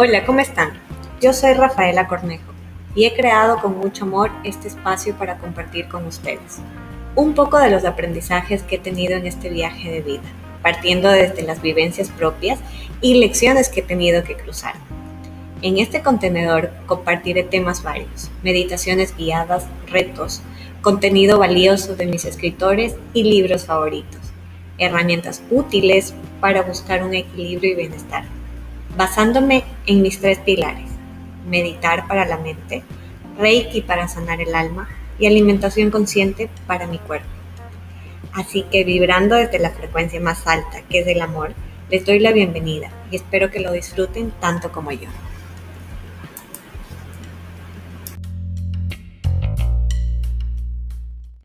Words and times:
Hola, 0.00 0.24
¿cómo 0.24 0.38
están? 0.38 0.74
Yo 1.20 1.32
soy 1.32 1.54
Rafaela 1.54 2.06
Cornejo 2.06 2.52
y 2.94 3.06
he 3.06 3.16
creado 3.16 3.60
con 3.60 3.78
mucho 3.78 4.04
amor 4.04 4.30
este 4.44 4.68
espacio 4.68 5.16
para 5.16 5.38
compartir 5.38 5.88
con 5.88 6.06
ustedes 6.06 6.60
un 7.16 7.34
poco 7.34 7.58
de 7.58 7.68
los 7.68 7.84
aprendizajes 7.84 8.62
que 8.62 8.76
he 8.76 8.78
tenido 8.78 9.16
en 9.16 9.26
este 9.26 9.48
viaje 9.48 9.90
de 9.90 10.02
vida, 10.02 10.22
partiendo 10.62 11.10
desde 11.10 11.42
las 11.42 11.60
vivencias 11.62 12.10
propias 12.10 12.60
y 13.00 13.14
lecciones 13.14 13.68
que 13.68 13.80
he 13.80 13.82
tenido 13.82 14.22
que 14.22 14.36
cruzar. 14.36 14.74
En 15.62 15.78
este 15.78 16.00
contenedor 16.00 16.70
compartiré 16.86 17.42
temas 17.42 17.82
varios, 17.82 18.30
meditaciones 18.44 19.16
guiadas, 19.16 19.66
retos, 19.88 20.42
contenido 20.80 21.40
valioso 21.40 21.96
de 21.96 22.06
mis 22.06 22.24
escritores 22.24 22.94
y 23.14 23.24
libros 23.24 23.66
favoritos, 23.66 24.20
herramientas 24.78 25.42
útiles 25.50 26.14
para 26.40 26.62
buscar 26.62 27.02
un 27.02 27.14
equilibrio 27.14 27.72
y 27.72 27.74
bienestar 27.74 28.37
basándome 28.98 29.62
en 29.86 30.02
mis 30.02 30.20
tres 30.20 30.40
pilares, 30.40 30.90
meditar 31.48 32.08
para 32.08 32.26
la 32.26 32.36
mente, 32.36 32.82
reiki 33.38 33.80
para 33.80 34.08
sanar 34.08 34.40
el 34.40 34.56
alma 34.56 34.88
y 35.20 35.26
alimentación 35.26 35.92
consciente 35.92 36.50
para 36.66 36.88
mi 36.88 36.98
cuerpo. 36.98 37.28
Así 38.32 38.64
que 38.64 38.82
vibrando 38.82 39.36
desde 39.36 39.60
la 39.60 39.70
frecuencia 39.70 40.20
más 40.20 40.44
alta, 40.48 40.82
que 40.90 40.98
es 40.98 41.06
el 41.06 41.20
amor, 41.20 41.52
les 41.88 42.04
doy 42.04 42.18
la 42.18 42.32
bienvenida 42.32 42.90
y 43.12 43.14
espero 43.14 43.52
que 43.52 43.60
lo 43.60 43.70
disfruten 43.70 44.32
tanto 44.40 44.72
como 44.72 44.90
yo. 44.90 45.08